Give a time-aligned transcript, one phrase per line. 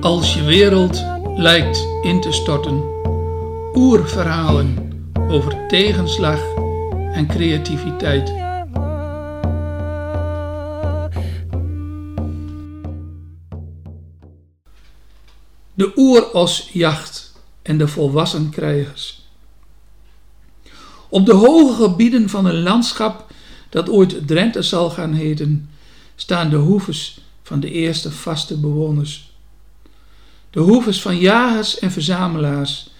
[0.00, 1.04] Als je wereld
[1.36, 2.82] lijkt in te storten,
[3.74, 4.92] oerverhalen
[5.28, 6.40] over tegenslag
[7.12, 8.26] en creativiteit.
[15.74, 17.32] De oerosjacht
[17.62, 19.28] en de volwassen krijgers.
[21.08, 23.32] Op de hoge gebieden van een landschap
[23.68, 25.70] dat ooit Drenthe zal gaan heten,
[26.14, 27.20] staan de hoeves
[27.50, 29.32] van de eerste vaste bewoners.
[30.50, 32.90] De hoeves van jagers en verzamelaars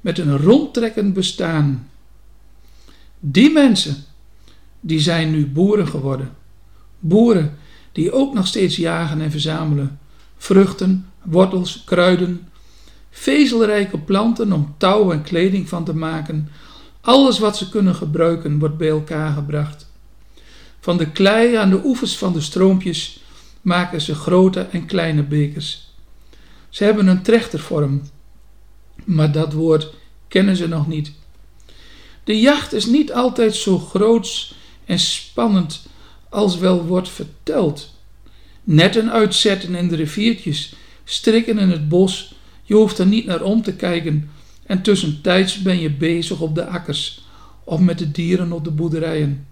[0.00, 1.88] met een rondtrekkend bestaan.
[3.20, 3.96] Die mensen,
[4.80, 6.30] die zijn nu boeren geworden.
[6.98, 7.58] Boeren
[7.92, 9.98] die ook nog steeds jagen en verzamelen.
[10.36, 12.48] Vruchten, wortels, kruiden,
[13.10, 16.48] vezelrijke planten om touw en kleding van te maken.
[17.00, 19.86] Alles wat ze kunnen gebruiken wordt bij elkaar gebracht.
[20.80, 23.24] Van de klei aan de oevers van de stroompjes
[23.66, 25.90] maken ze grote en kleine bekers.
[26.68, 28.02] Ze hebben een trechtervorm,
[29.04, 29.94] maar dat woord
[30.28, 31.12] kennen ze nog niet.
[32.24, 34.54] De jacht is niet altijd zo groots
[34.84, 35.86] en spannend
[36.28, 37.94] als wel wordt verteld.
[38.64, 43.62] Netten uitzetten in de riviertjes, strikken in het bos, je hoeft er niet naar om
[43.62, 44.30] te kijken
[44.66, 47.24] en tussentijds ben je bezig op de akkers
[47.64, 49.46] of met de dieren op de boerderijen.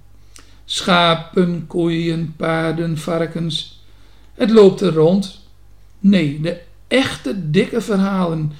[0.65, 3.74] Schapen, koeien, paarden, varkens.
[4.35, 5.41] Het loopt er rond.
[6.01, 8.53] Nee, de echte dikke verhalen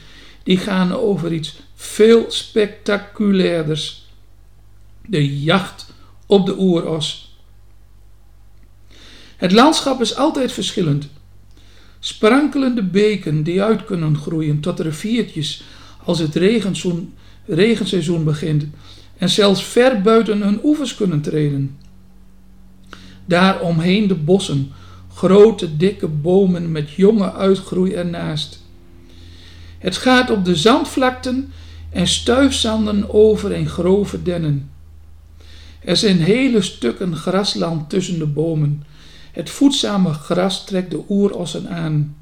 [0.43, 4.07] die gaan over iets veel spectaculairders.
[5.07, 5.93] De jacht
[6.27, 7.39] op de oeros.
[9.37, 11.09] Het landschap is altijd verschillend.
[11.99, 15.63] Sprankelende beken die uit kunnen groeien tot riviertjes
[16.05, 17.15] als het regenseizoen,
[17.47, 18.67] regenseizoen begint
[19.19, 21.79] en zelfs ver buiten hun oevers kunnen treden.
[23.25, 24.73] Daar omheen de bossen,
[25.15, 28.63] grote dikke bomen met jonge uitgroei ernaast.
[29.79, 31.53] Het gaat op de zandvlakten
[31.91, 34.71] en stuifzanden over in grove dennen.
[35.81, 38.85] Er zijn hele stukken grasland tussen de bomen.
[39.33, 42.17] Het voedzame gras trekt de oerossen aan.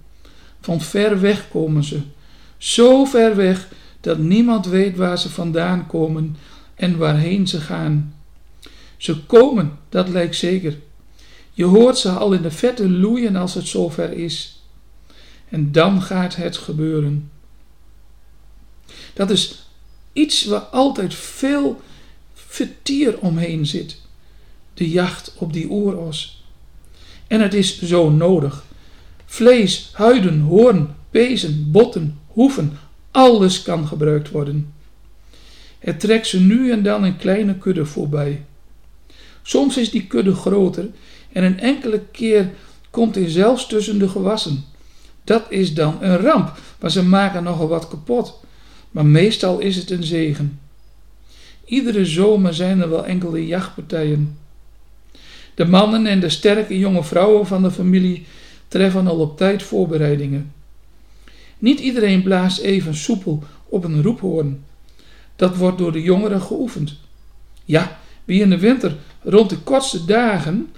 [0.60, 2.00] Van ver weg komen ze,
[2.56, 3.68] zo ver weg
[4.00, 6.36] dat niemand weet waar ze vandaan komen
[6.74, 8.14] en waarheen ze gaan.
[8.96, 10.76] Ze komen, dat lijkt zeker.
[11.52, 14.62] Je hoort ze al in de vette loeien als het zover is.
[15.48, 17.30] En dan gaat het gebeuren.
[19.14, 19.66] Dat is
[20.12, 21.80] iets waar altijd veel
[22.34, 24.00] vertier omheen zit.
[24.74, 26.44] De jacht op die oeros.
[27.26, 28.64] En het is zo nodig.
[29.24, 32.78] Vlees, huiden, hoorn, pezen, botten, hoeven,
[33.10, 34.74] alles kan gebruikt worden.
[35.78, 38.44] Er trekt ze nu en dan een kleine kudde voorbij.
[39.42, 40.88] Soms is die kudde groter
[41.32, 42.50] en een enkele keer
[42.90, 44.64] komt hij zelfs tussen de gewassen.
[45.24, 48.40] Dat is dan een ramp, maar ze maken nogal wat kapot
[48.92, 50.60] maar meestal is het een zegen.
[51.64, 54.38] Iedere zomer zijn er wel enkele jachtpartijen.
[55.54, 58.26] De mannen en de sterke jonge vrouwen van de familie
[58.68, 60.52] treffen al op tijd voorbereidingen.
[61.58, 64.64] Niet iedereen blaast even soepel op een roephoorn.
[65.36, 66.96] Dat wordt door de jongeren geoefend.
[67.64, 70.72] Ja, wie in de winter rond de kortste dagen,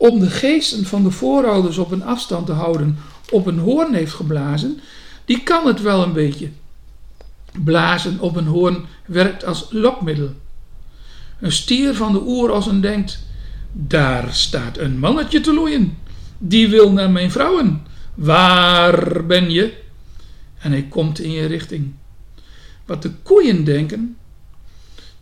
[0.00, 2.98] om de geesten van de voorouders op een afstand te houden,
[3.30, 4.80] op een hoorn heeft geblazen,
[5.24, 6.50] die kan het wel een beetje.
[7.64, 10.30] Blazen op een hoorn werkt als lokmiddel.
[11.40, 13.22] Een stier van de oerossen denkt:
[13.72, 15.98] Daar staat een mannetje te loeien.
[16.38, 17.86] Die wil naar mijn vrouwen.
[18.14, 19.72] Waar ben je?
[20.58, 21.92] En hij komt in je richting.
[22.86, 24.16] Wat de koeien denken.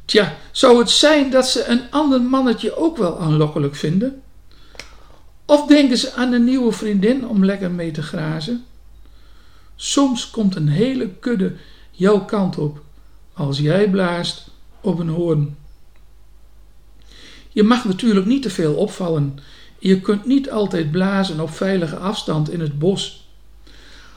[0.04, 4.22] Tja, zou het zijn dat ze een ander mannetje ook wel aanlokkelijk vinden?
[5.48, 8.64] Of denken ze aan een nieuwe vriendin om lekker mee te grazen?
[9.76, 11.54] Soms komt een hele kudde
[11.90, 12.82] jouw kant op
[13.32, 14.50] als jij blaast
[14.80, 15.56] op een hoorn.
[17.48, 19.38] Je mag natuurlijk niet te veel opvallen.
[19.78, 23.28] Je kunt niet altijd blazen op veilige afstand in het bos.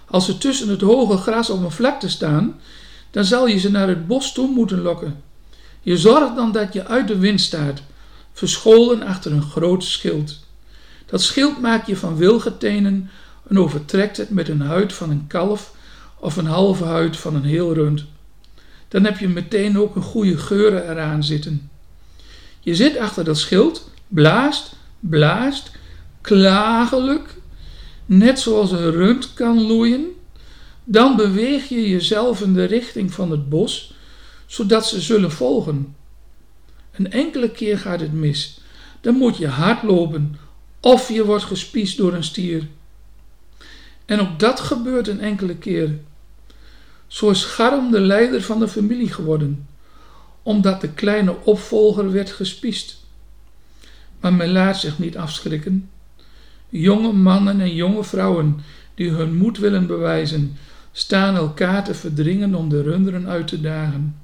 [0.07, 2.59] Als ze tussen het hoge gras op een vlakte staan,
[3.11, 5.23] dan zal je ze naar het bos toe moeten lokken.
[5.81, 7.81] Je zorgt dan dat je uit de wind staat,
[8.33, 10.49] verscholen achter een groot schild.
[11.11, 13.09] Dat schild maak je van wilgetenen
[13.47, 15.73] en overtrekt het met een huid van een kalf
[16.19, 18.05] of een halve huid van een heel rund.
[18.87, 21.69] Dan heb je meteen ook een goede geuren eraan zitten.
[22.59, 25.71] Je zit achter dat schild, blaast, blaast,
[26.21, 27.35] klagelijk,
[28.05, 30.05] net zoals een rund kan loeien.
[30.83, 33.93] Dan beweeg je jezelf in de richting van het bos,
[34.45, 35.95] zodat ze zullen volgen.
[36.91, 38.59] Een enkele keer gaat het mis.
[39.01, 40.35] Dan moet je hard lopen
[40.81, 42.67] of je wordt gespiest door een stier.
[44.05, 45.99] En ook dat gebeurt een enkele keer.
[47.07, 49.67] Zo is Garm de leider van de familie geworden,
[50.43, 52.99] omdat de kleine opvolger werd gespiest.
[54.19, 55.89] Maar men laat zich niet afschrikken.
[56.69, 58.61] Jonge mannen en jonge vrouwen
[58.95, 60.57] die hun moed willen bewijzen,
[60.91, 64.15] staan elkaar te verdringen om de runderen uit te dagen.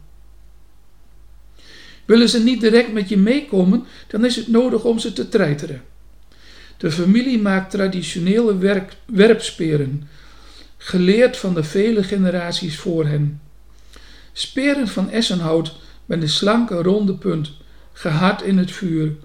[2.05, 5.81] Willen ze niet direct met je meekomen, dan is het nodig om ze te treiteren.
[6.77, 10.09] De familie maakt traditionele werpsperen,
[10.77, 13.41] geleerd van de vele generaties voor hen.
[14.33, 15.75] Speren van essenhout
[16.05, 17.51] met een slanke ronde punt,
[17.93, 19.15] gehard in het vuur,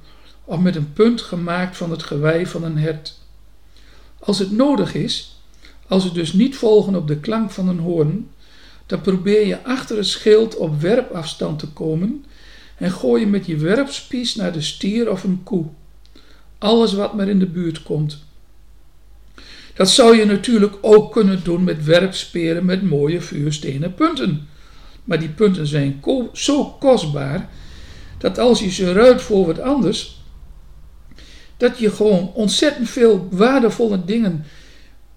[0.44, 3.18] of met een punt gemaakt van het gewei van een hert.
[4.18, 5.40] Als het nodig is,
[5.88, 8.30] als ze dus niet volgen op de klank van een hoorn,
[8.86, 12.24] dan probeer je achter het schild op werpafstand te komen
[12.76, 15.66] en gooi je met je werpspies naar de stier of een koe.
[16.62, 18.24] Alles wat maar in de buurt komt.
[19.74, 24.48] Dat zou je natuurlijk ook kunnen doen met werpsperen met mooie vuurstenen punten.
[25.04, 27.48] Maar die punten zijn zo kostbaar
[28.18, 30.20] dat als je ze ruilt voor wat anders,
[31.56, 34.44] dat je gewoon ontzettend veel waardevolle dingen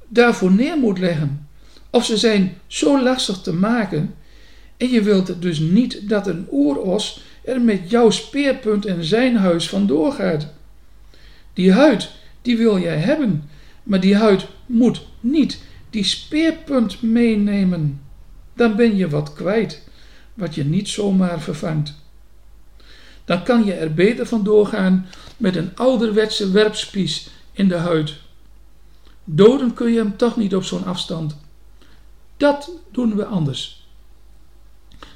[0.07, 1.47] daarvoor neer moet leggen.
[1.89, 4.15] Of ze zijn zo lastig te maken
[4.77, 9.35] en je wilt het dus niet dat een oeros er met jouw speerpunt en zijn
[9.35, 10.53] huis vandoor gaat.
[11.55, 12.09] Die huid,
[12.41, 13.49] die wil jij hebben,
[13.83, 15.59] maar die huid moet niet
[15.89, 18.01] die speerpunt meenemen.
[18.53, 19.81] Dan ben je wat kwijt,
[20.33, 21.93] wat je niet zomaar vervangt.
[23.25, 25.05] Dan kan je er beter van doorgaan
[25.37, 28.13] met een ouderwetse werpspies in de huid.
[29.23, 31.37] Doden kun je hem toch niet op zo'n afstand.
[32.37, 33.87] Dat doen we anders.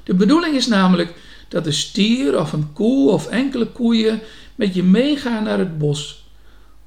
[0.04, 1.14] De bedoeling is namelijk
[1.48, 4.20] dat een stier of een koe of enkele koeien
[4.54, 6.29] met je meegaan naar het bos.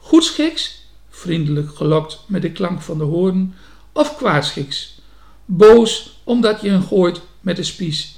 [0.04, 3.56] Goedschiks, vriendelijk gelokt met de klank van de hoorn,
[3.92, 5.00] of kwaadschiks,
[5.46, 8.18] boos omdat je hen gooit met de spies.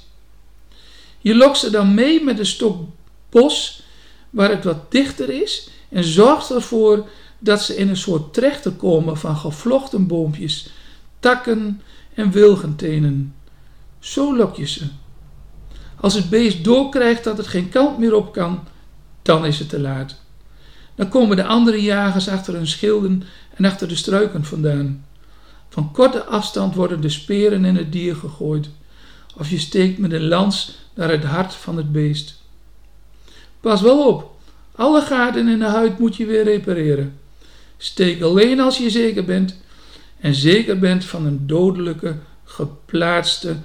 [1.18, 2.88] Je lokt ze dan mee met een stok
[3.30, 3.82] bos
[4.30, 9.16] waar het wat dichter is en zorgt ervoor dat ze in een soort trechter komen
[9.16, 10.70] van gevlochten boompjes,
[11.20, 11.82] takken
[12.14, 13.34] en wilgentenen.
[13.98, 14.86] Zo lok je ze.
[16.00, 18.64] Als het beest doorkrijgt dat het geen kant meer op kan,
[19.22, 20.24] dan is het te laat.
[20.96, 23.22] Dan komen de andere jagers achter hun schilden
[23.54, 25.04] en achter de struiken vandaan.
[25.68, 28.68] Van korte afstand worden de speren in het dier gegooid,
[29.36, 32.40] of je steekt met een lans naar het hart van het beest.
[33.60, 34.30] Pas wel op,
[34.74, 37.18] alle gaten in de huid moet je weer repareren.
[37.76, 39.56] Steek alleen als je zeker bent
[40.20, 43.56] en zeker bent van een dodelijke, geplaatste,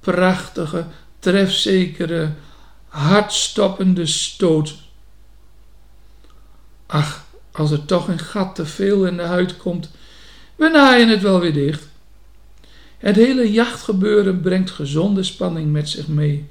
[0.00, 0.84] prachtige,
[1.18, 2.32] trefzekere,
[2.88, 4.74] hartstoppende stoot.
[6.92, 9.90] Ach, als er toch een gat te veel in de huid komt,
[10.56, 11.88] we naaien het wel weer dicht.
[12.98, 16.48] Het hele jachtgebeuren brengt gezonde spanning met zich mee.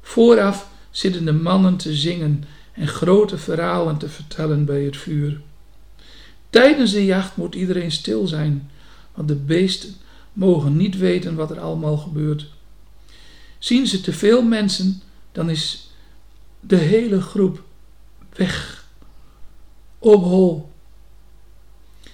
[0.00, 5.40] Vooraf zitten de mannen te zingen en grote verhalen te vertellen bij het vuur.
[6.50, 8.70] Tijdens de jacht moet iedereen stil zijn,
[9.14, 9.94] want de beesten
[10.32, 12.46] mogen niet weten wat er allemaal gebeurt.
[13.58, 15.02] Zien ze te veel mensen,
[15.32, 15.90] dan is
[16.60, 17.62] de hele groep
[18.36, 18.77] weg.
[20.08, 20.72] Op hol.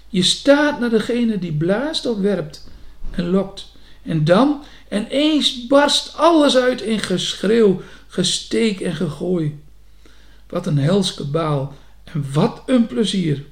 [0.08, 2.68] Je staat naar degene die blaast of werpt
[3.10, 3.72] en lokt.
[4.02, 9.60] En dan, en eens barst alles uit in geschreeuw, gesteek en gegooi.
[10.48, 13.44] Wat een helske baal en wat een plezier.